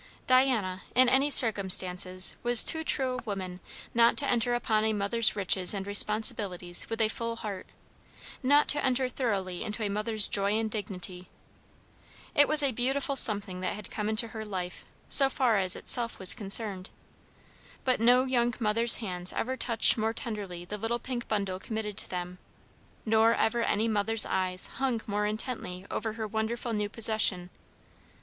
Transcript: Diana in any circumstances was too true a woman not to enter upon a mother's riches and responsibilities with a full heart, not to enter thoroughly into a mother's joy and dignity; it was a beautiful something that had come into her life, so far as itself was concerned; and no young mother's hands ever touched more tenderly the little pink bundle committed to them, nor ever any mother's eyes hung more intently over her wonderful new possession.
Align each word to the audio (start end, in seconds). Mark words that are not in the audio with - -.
Diana 0.25 0.81
in 0.95 1.07
any 1.07 1.29
circumstances 1.29 2.35
was 2.41 2.63
too 2.63 2.83
true 2.83 3.19
a 3.19 3.21
woman 3.21 3.59
not 3.93 4.17
to 4.17 4.27
enter 4.27 4.55
upon 4.55 4.83
a 4.83 4.93
mother's 4.93 5.35
riches 5.35 5.75
and 5.75 5.85
responsibilities 5.85 6.89
with 6.89 6.99
a 7.01 7.07
full 7.07 7.35
heart, 7.35 7.67
not 8.41 8.67
to 8.69 8.83
enter 8.83 9.07
thoroughly 9.09 9.61
into 9.63 9.83
a 9.83 9.89
mother's 9.89 10.27
joy 10.27 10.53
and 10.53 10.71
dignity; 10.71 11.29
it 12.33 12.47
was 12.47 12.63
a 12.63 12.71
beautiful 12.71 13.15
something 13.15 13.61
that 13.61 13.75
had 13.75 13.91
come 13.91 14.09
into 14.09 14.29
her 14.29 14.43
life, 14.43 14.85
so 15.07 15.29
far 15.29 15.59
as 15.59 15.75
itself 15.75 16.17
was 16.17 16.33
concerned; 16.33 16.89
and 17.85 17.99
no 17.99 18.23
young 18.23 18.55
mother's 18.59 18.95
hands 18.95 19.31
ever 19.33 19.55
touched 19.55 19.99
more 19.99 20.13
tenderly 20.13 20.65
the 20.65 20.79
little 20.79 20.97
pink 20.97 21.27
bundle 21.27 21.59
committed 21.59 21.95
to 21.95 22.09
them, 22.09 22.39
nor 23.05 23.35
ever 23.35 23.61
any 23.61 23.87
mother's 23.87 24.25
eyes 24.25 24.65
hung 24.77 24.99
more 25.05 25.27
intently 25.27 25.85
over 25.91 26.13
her 26.13 26.25
wonderful 26.27 26.73
new 26.73 26.89
possession. 26.89 27.51